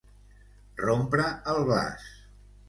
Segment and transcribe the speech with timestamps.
[0.83, 2.09] Rompre el glaç.